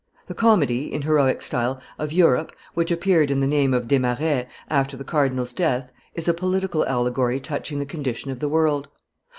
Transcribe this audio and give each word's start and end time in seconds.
The 0.25 0.33
comedy, 0.33 0.91
in 0.91 1.03
heroic 1.03 1.43
style, 1.43 1.79
of 1.99 2.11
Europe, 2.11 2.53
which 2.73 2.89
appeared 2.89 3.29
in 3.29 3.39
the 3.39 3.45
name 3.45 3.71
of 3.71 3.87
Desmarets, 3.87 4.49
after 4.67 4.97
the 4.97 5.03
cardinal's 5.03 5.53
death, 5.53 5.91
is 6.15 6.27
a 6.27 6.33
political 6.33 6.83
allegory 6.87 7.39
touching 7.39 7.77
the 7.77 7.85
condition 7.85 8.31
of 8.31 8.39
the 8.39 8.49
world. 8.49 8.87